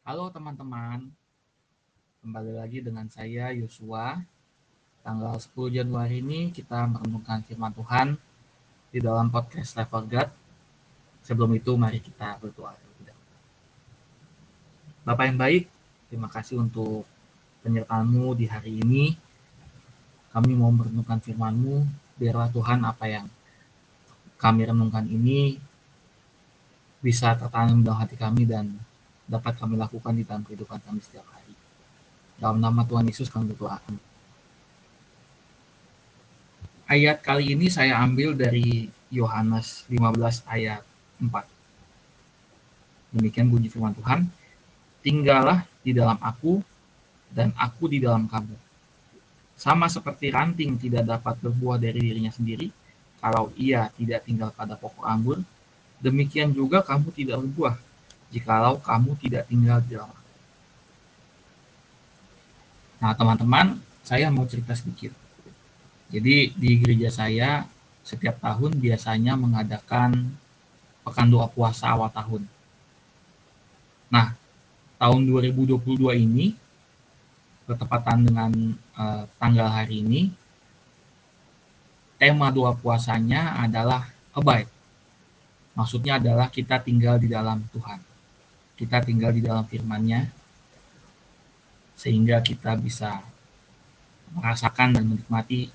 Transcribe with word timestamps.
Halo 0.00 0.32
teman-teman, 0.32 1.12
kembali 2.24 2.56
lagi 2.56 2.80
dengan 2.80 3.04
saya 3.12 3.52
Yosua. 3.52 4.16
Tanggal 5.04 5.36
10 5.36 5.76
Januari 5.76 6.24
ini 6.24 6.48
kita 6.48 6.88
merenungkan 6.88 7.44
firman 7.44 7.68
Tuhan 7.76 8.16
di 8.88 8.96
dalam 8.96 9.28
podcast 9.28 9.76
Level 9.76 10.08
God. 10.08 10.28
Sebelum 11.20 11.52
itu 11.52 11.76
mari 11.76 12.00
kita 12.00 12.40
berdoa. 12.40 12.72
Bapak 15.04 15.24
yang 15.28 15.36
baik, 15.36 15.68
terima 16.08 16.32
kasih 16.32 16.64
untuk 16.64 17.04
penyertaanmu 17.60 18.40
di 18.40 18.48
hari 18.48 18.80
ini. 18.80 19.12
Kami 20.32 20.56
mau 20.56 20.72
merenungkan 20.72 21.20
firman-Mu, 21.20 21.84
biarlah 22.16 22.48
Tuhan 22.48 22.88
apa 22.88 23.04
yang 23.04 23.28
kami 24.40 24.64
renungkan 24.64 25.04
ini 25.04 25.60
bisa 27.04 27.36
tertanam 27.36 27.84
dalam 27.84 28.00
hati 28.00 28.16
kami 28.16 28.48
dan 28.48 28.80
dapat 29.30 29.54
kami 29.54 29.78
lakukan 29.78 30.10
di 30.18 30.26
dalam 30.26 30.42
kehidupan 30.42 30.82
kami 30.82 30.98
setiap 30.98 31.22
hari. 31.30 31.54
Dalam 32.42 32.58
nama 32.58 32.82
Tuhan 32.82 33.06
Yesus 33.06 33.30
kami 33.30 33.54
berdoa. 33.54 33.78
Ayat 36.90 37.22
kali 37.22 37.54
ini 37.54 37.70
saya 37.70 38.02
ambil 38.02 38.34
dari 38.34 38.90
Yohanes 39.14 39.86
15 39.86 40.42
ayat 40.50 40.82
4. 41.22 41.30
Demikian 43.14 43.46
bunyi 43.46 43.70
firman 43.70 43.94
Tuhan. 43.94 44.26
Tinggallah 45.06 45.62
di 45.86 45.94
dalam 45.94 46.18
aku 46.18 46.58
dan 47.30 47.54
aku 47.54 47.86
di 47.86 48.02
dalam 48.02 48.26
kamu. 48.26 48.58
Sama 49.54 49.86
seperti 49.86 50.34
ranting 50.34 50.74
tidak 50.80 51.06
dapat 51.06 51.38
berbuah 51.38 51.78
dari 51.78 52.02
dirinya 52.02 52.34
sendiri, 52.34 52.72
kalau 53.20 53.52
ia 53.54 53.92
tidak 53.94 54.26
tinggal 54.26 54.50
pada 54.50 54.74
pokok 54.74 55.04
anggur, 55.04 55.38
demikian 56.00 56.50
juga 56.50 56.80
kamu 56.80 57.12
tidak 57.12 57.38
berbuah, 57.44 57.76
jikalau 58.30 58.78
kamu 58.78 59.18
tidak 59.18 59.46
tinggal 59.50 59.82
di 59.82 59.98
dalam 59.98 60.10
aku. 60.10 60.28
Nah, 63.00 63.12
teman-teman, 63.16 63.66
saya 64.06 64.30
mau 64.30 64.46
cerita 64.46 64.74
sedikit. 64.74 65.12
Jadi, 66.10 66.54
di 66.54 66.70
gereja 66.78 67.10
saya 67.10 67.64
setiap 68.02 68.42
tahun 68.42 68.78
biasanya 68.78 69.38
mengadakan 69.38 70.34
pekan 71.06 71.28
doa 71.30 71.46
puasa 71.50 71.94
awal 71.94 72.10
tahun. 72.10 72.42
Nah, 74.10 74.34
tahun 74.98 75.20
2022 75.26 75.78
ini 76.18 76.58
bertepatan 77.64 78.26
dengan 78.26 78.50
uh, 78.98 79.24
tanggal 79.38 79.70
hari 79.70 80.02
ini, 80.02 80.20
tema 82.18 82.50
doa 82.50 82.74
puasanya 82.74 83.62
adalah 83.62 84.10
abide. 84.34 84.68
Maksudnya 85.78 86.18
adalah 86.18 86.50
kita 86.50 86.82
tinggal 86.82 87.16
di 87.16 87.30
dalam 87.30 87.62
Tuhan. 87.70 88.09
Kita 88.80 89.04
tinggal 89.04 89.36
di 89.36 89.44
dalam 89.44 89.68
firman-Nya 89.68 90.24
sehingga 92.00 92.40
kita 92.40 92.80
bisa 92.80 93.20
merasakan 94.32 94.96
dan 94.96 95.04
menikmati 95.04 95.68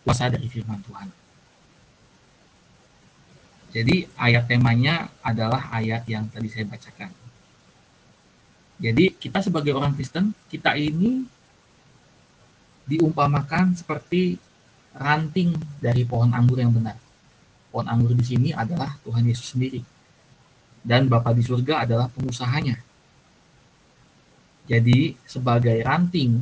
kuasa 0.00 0.32
dari 0.32 0.48
firman 0.48 0.80
Tuhan. 0.80 1.08
Jadi 3.76 4.08
ayat 4.16 4.48
temanya 4.48 5.12
adalah 5.20 5.68
ayat 5.68 6.08
yang 6.08 6.26
tadi 6.32 6.48
saya 6.48 6.64
bacakan. 6.64 7.12
Jadi 8.80 9.12
kita 9.20 9.44
sebagai 9.44 9.76
orang 9.76 9.92
Kristen, 9.92 10.32
kita 10.48 10.72
ini 10.80 11.28
diumpamakan 12.88 13.76
seperti 13.76 14.40
ranting 14.96 15.54
dari 15.78 16.08
pohon 16.08 16.32
anggur 16.32 16.58
yang 16.58 16.72
benar. 16.72 16.96
Pohon 17.70 17.86
anggur 17.86 18.16
di 18.16 18.24
sini 18.24 18.48
adalah 18.50 18.96
Tuhan 19.04 19.28
Yesus 19.28 19.54
sendiri. 19.54 19.99
Dan 20.80 21.12
Bapa 21.12 21.36
di 21.36 21.44
surga 21.44 21.84
adalah 21.84 22.08
pengusahanya. 22.08 22.80
Jadi 24.70 25.18
sebagai 25.26 25.76
ranting, 25.82 26.40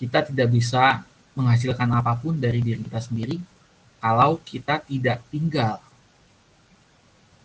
kita 0.00 0.26
tidak 0.26 0.48
bisa 0.50 1.04
menghasilkan 1.34 1.90
apa 1.94 2.14
pun 2.18 2.38
dari 2.38 2.62
diri 2.62 2.82
kita 2.82 3.02
sendiri 3.02 3.36
kalau 3.98 4.38
kita 4.42 4.84
tidak 4.84 5.24
tinggal 5.32 5.80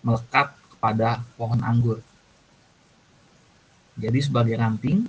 melekat 0.03 0.53
kepada 0.75 1.23
pohon 1.35 1.59
anggur. 1.63 1.99
Jadi 3.99 4.19
sebagai 4.23 4.55
ranting, 4.55 5.07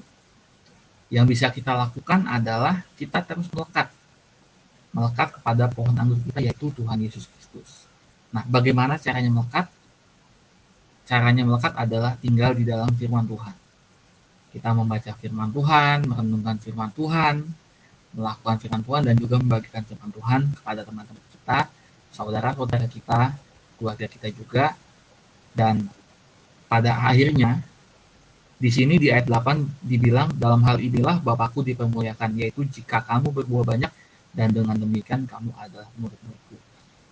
yang 1.10 1.27
bisa 1.27 1.50
kita 1.50 1.75
lakukan 1.75 2.27
adalah 2.27 2.82
kita 2.94 3.22
terus 3.22 3.50
melekat. 3.50 3.91
Melekat 4.91 5.38
kepada 5.38 5.71
pohon 5.71 5.94
anggur 5.94 6.19
kita 6.27 6.42
yaitu 6.42 6.71
Tuhan 6.75 6.98
Yesus 7.03 7.27
Kristus. 7.31 7.87
Nah, 8.34 8.47
bagaimana 8.47 8.98
caranya 8.98 9.31
melekat? 9.31 9.66
Caranya 11.10 11.43
melekat 11.43 11.75
adalah 11.75 12.15
tinggal 12.22 12.54
di 12.54 12.62
dalam 12.62 12.87
firman 12.94 13.26
Tuhan. 13.26 13.50
Kita 14.54 14.71
membaca 14.71 15.10
firman 15.19 15.50
Tuhan, 15.50 16.06
merenungkan 16.06 16.54
firman 16.62 16.94
Tuhan, 16.94 17.43
melakukan 18.15 18.56
firman 18.62 18.82
Tuhan, 18.87 19.03
dan 19.10 19.15
juga 19.19 19.43
membagikan 19.43 19.82
firman 19.82 20.15
Tuhan 20.15 20.41
kepada 20.54 20.87
teman-teman 20.87 21.26
kita, 21.34 21.66
saudara-saudara 22.15 22.87
kita, 22.87 23.34
keluarga 23.75 24.06
kita 24.06 24.31
juga. 24.31 24.78
Dan 25.50 25.91
pada 26.71 26.94
akhirnya 27.03 27.59
di 28.62 28.71
sini 28.71 29.03
di 29.03 29.10
ayat 29.10 29.27
8 29.27 29.82
dibilang 29.82 30.31
dalam 30.38 30.62
hal 30.62 30.78
inilah 30.78 31.19
Bapakku 31.19 31.66
dipermuliakan 31.66 32.38
yaitu 32.38 32.62
jika 32.71 33.03
kamu 33.03 33.34
berbuah 33.34 33.66
banyak 33.66 33.91
dan 34.31 34.54
dengan 34.54 34.78
demikian 34.78 35.27
kamu 35.27 35.50
adalah 35.59 35.91
murid-muridku. 35.98 36.54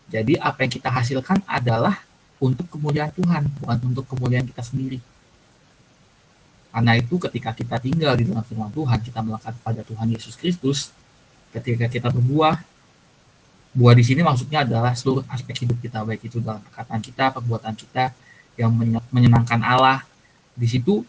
Jadi 0.06 0.38
apa 0.38 0.58
yang 0.62 0.70
kita 0.70 0.86
hasilkan 0.86 1.42
adalah 1.50 1.98
untuk 2.38 2.70
kemuliaan 2.70 3.10
Tuhan, 3.14 3.42
bukan 3.62 3.78
untuk 3.90 4.06
kemuliaan 4.06 4.46
kita 4.46 4.62
sendiri. 4.62 5.02
Karena 6.70 6.94
itu 6.94 7.18
ketika 7.18 7.50
kita 7.56 7.76
tinggal 7.82 8.14
di 8.14 8.28
dalam 8.28 8.46
firman 8.46 8.70
Tuhan, 8.70 8.98
kita 9.02 9.20
melekat 9.24 9.54
pada 9.64 9.82
Tuhan 9.82 10.06
Yesus 10.14 10.38
Kristus, 10.38 10.94
ketika 11.50 11.90
kita 11.90 12.08
berbuah, 12.14 12.62
buah 13.74 13.94
di 13.96 14.04
sini 14.06 14.22
maksudnya 14.22 14.62
adalah 14.62 14.94
seluruh 14.94 15.26
aspek 15.26 15.66
hidup 15.66 15.80
kita, 15.82 16.06
baik 16.06 16.28
itu 16.30 16.38
dalam 16.38 16.62
perkataan 16.62 17.00
kita, 17.02 17.34
perbuatan 17.34 17.74
kita 17.74 18.14
yang 18.54 18.70
menyenangkan 19.10 19.58
Allah. 19.64 20.06
Di 20.54 20.66
situ 20.70 21.02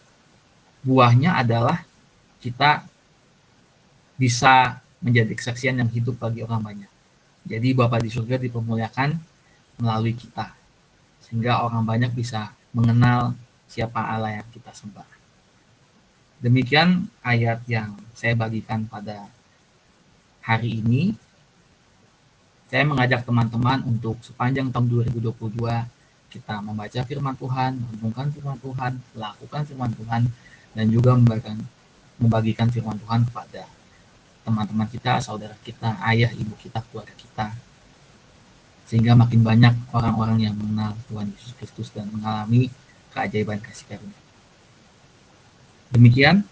buahnya 0.82 1.38
adalah 1.38 1.82
kita 2.40 2.82
bisa 4.16 4.80
menjadi 5.00 5.32
kesaksian 5.32 5.80
yang 5.80 5.90
hidup 5.92 6.16
bagi 6.20 6.44
orang 6.44 6.60
banyak. 6.60 6.90
Jadi 7.46 7.68
Bapa 7.72 7.96
di 8.00 8.12
surga 8.12 8.36
dipermuliakan 8.36 9.16
melalui 9.80 10.12
kita. 10.12 10.59
Sehingga 11.30 11.62
orang 11.62 11.86
banyak 11.86 12.10
bisa 12.10 12.50
mengenal 12.74 13.38
siapa 13.70 14.02
Allah 14.02 14.42
yang 14.42 14.48
kita 14.50 14.74
sembah. 14.74 15.06
Demikian 16.42 17.06
ayat 17.22 17.62
yang 17.70 17.94
saya 18.18 18.34
bagikan 18.34 18.82
pada 18.90 19.30
hari 20.42 20.82
ini. 20.82 21.14
Saya 22.66 22.82
mengajak 22.82 23.22
teman-teman 23.22 23.86
untuk 23.86 24.18
sepanjang 24.26 24.74
tahun 24.74 24.90
2022 25.14 25.30
kita 26.30 26.62
membaca 26.62 27.00
firman 27.02 27.34
Tuhan, 27.34 27.70
merenungkan 27.78 28.26
firman 28.30 28.58
Tuhan, 28.62 28.92
melakukan 29.14 29.62
firman 29.66 29.90
Tuhan, 29.98 30.22
dan 30.78 30.86
juga 30.86 31.18
membagikan 31.18 31.58
membagikan 32.20 32.68
firman 32.70 32.94
Tuhan 33.00 33.26
kepada 33.26 33.66
teman-teman 34.46 34.86
kita, 34.86 35.18
saudara 35.18 35.56
kita, 35.66 35.98
ayah, 36.06 36.30
ibu 36.30 36.54
kita, 36.60 36.78
keluarga 36.88 37.12
kita. 37.18 37.50
Sehingga 38.90 39.14
makin 39.14 39.46
banyak 39.46 39.70
orang-orang 39.94 40.50
yang 40.50 40.54
mengenal 40.58 40.98
Tuhan 41.06 41.30
Yesus 41.30 41.54
Kristus 41.54 41.88
dan 41.94 42.10
mengalami 42.10 42.66
keajaiban 43.14 43.62
kasih 43.62 43.86
karunia. 43.86 44.18
Demikian 45.94 46.42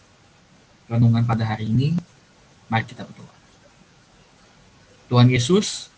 renungan 0.87 1.27
pada 1.27 1.43
hari 1.43 1.67
ini. 1.67 1.99
Mari 2.71 2.85
kita 2.87 3.03
berdoa. 3.03 3.35
Tuhan 5.09 5.27
Yesus, 5.33 5.89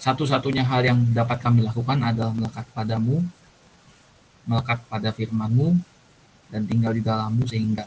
satu-satunya 0.00 0.64
hal 0.64 0.80
yang 0.82 0.98
dapat 1.12 1.38
kami 1.38 1.60
lakukan 1.60 2.00
adalah 2.00 2.32
melekat 2.32 2.66
padamu, 2.72 3.20
melekat 4.48 4.80
pada 4.88 5.12
firman-Mu, 5.12 5.76
dan 6.50 6.64
tinggal 6.64 6.96
di 6.96 7.02
dalammu 7.04 7.44
sehingga 7.44 7.84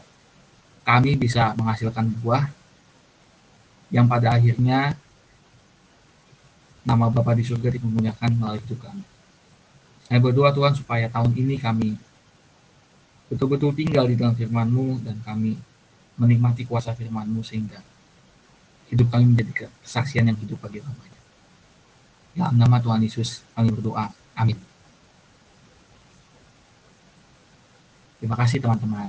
kami 0.86 1.16
bisa 1.18 1.52
menghasilkan 1.58 2.06
buah 2.22 2.48
yang 3.90 4.06
pada 4.06 4.38
akhirnya 4.38 4.94
nama 6.84 7.12
Bapa 7.12 7.36
di 7.36 7.44
surga 7.44 7.68
dipermuliakan 7.76 8.30
melalui 8.40 8.60
hidup 8.64 8.80
kami. 8.84 9.04
Saya 10.08 10.18
berdoa 10.18 10.50
Tuhan 10.50 10.74
supaya 10.74 11.06
tahun 11.06 11.32
ini 11.36 11.60
kami 11.60 11.94
betul-betul 13.30 13.70
tinggal 13.76 14.10
di 14.10 14.18
dalam 14.18 14.34
firman-Mu 14.34 15.06
dan 15.06 15.22
kami 15.22 15.54
menikmati 16.18 16.66
kuasa 16.66 16.96
firman-Mu 16.96 17.40
sehingga 17.46 17.78
hidup 18.90 19.06
kami 19.06 19.30
menjadi 19.30 19.70
kesaksian 19.80 20.26
yang 20.26 20.38
hidup 20.40 20.58
bagi 20.58 20.82
orang 20.82 20.98
banyak. 20.98 21.24
Dalam 22.34 22.56
nama 22.58 22.76
Tuhan 22.82 23.00
Yesus 23.06 23.46
kami 23.54 23.70
berdoa. 23.70 24.10
Amin. 24.34 24.58
Terima 28.18 28.36
kasih 28.36 28.58
teman-teman. 28.60 29.08